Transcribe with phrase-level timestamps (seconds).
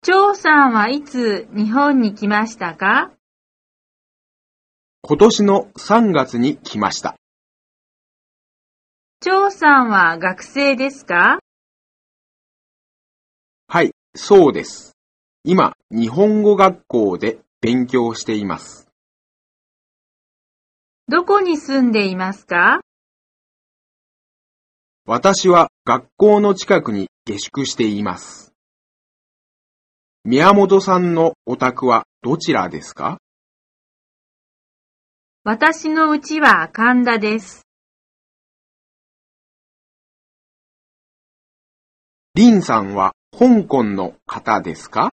[0.00, 3.10] 張さんはいつ日本に来ましたか？
[5.02, 7.16] 今年の3月に来ました。
[9.20, 11.40] 張さんは学生ですか？
[13.66, 14.96] はい、そうです。
[15.42, 18.88] 今、日本語学校で勉強しています。
[21.08, 22.80] どこに住んでいますか？
[25.06, 28.47] 私は学校の近くに下宿しています。
[30.24, 33.18] 宮本さんのお宅はどちらですか？
[35.44, 37.62] 私のうちは神田です。
[42.36, 45.10] 林さんは香港の方ですか？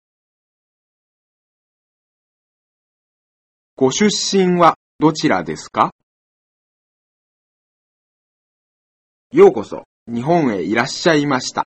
[3.77, 5.91] ご出身はどちらですか？
[9.31, 11.67] ようこそ日本へいらっしゃいました。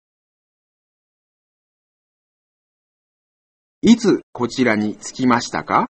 [3.83, 5.87] いつこちらに着きましたか？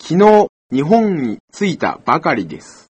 [0.00, 2.88] 昨日日本に着いたばかりです。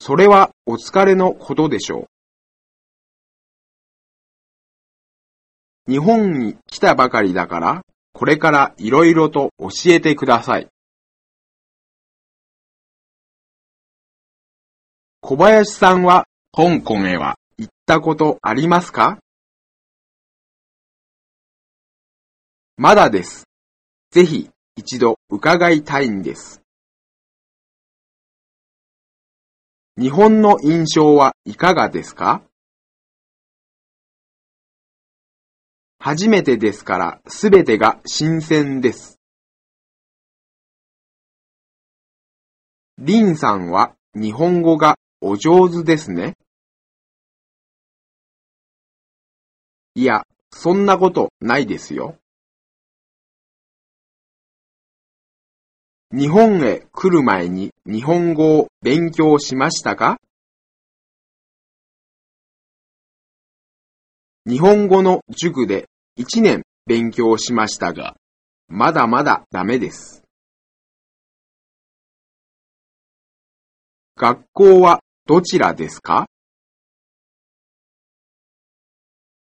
[0.00, 2.08] それはお疲れのことでしょ
[5.86, 5.92] う。
[5.92, 7.82] 日本に来たばかりだから、
[8.12, 10.66] これからいろいろと教えてください。
[15.20, 17.36] 小林さんは香港へは
[17.84, 19.18] ったことありますか？
[22.78, 23.44] まだです。
[24.10, 26.62] ぜひ一度伺いたいんです。
[29.98, 32.42] 日本の印象はいかがですか？
[35.98, 39.20] 初めてですからすべてが新鮮です。
[42.96, 46.34] リンさんは日本語がお上手ですね。
[49.96, 52.16] いや、そんなことないですよ。
[56.10, 60.18] 日本へ来る前に日本語を勉強しましたか？
[64.46, 65.86] 日本語の塾で
[66.18, 68.16] 1年勉強しましたが、
[68.68, 70.24] まだまだダメです。
[74.16, 76.26] 学校はどちらですか？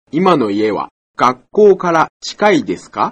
[0.09, 0.87] 今の家は
[1.17, 3.11] 学校から近いですか？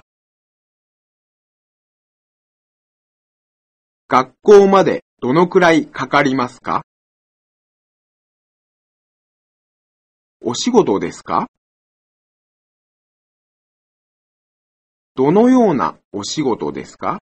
[4.08, 6.84] 学校までどのくらいかかりますか？
[10.40, 11.48] お仕事ですか？
[15.14, 17.18] どのようなお仕事ですか？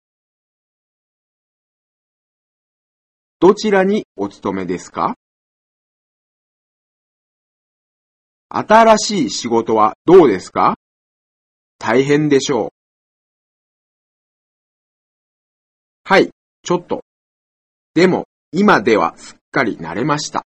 [3.39, 5.15] どちらにお勤めですか？
[8.55, 10.75] 新しい仕事はどうですか？
[11.79, 12.69] 大変でしょう。
[16.03, 16.29] はい、
[16.61, 17.01] ちょっと。
[17.95, 20.45] でも、今ではすっかり慣れました。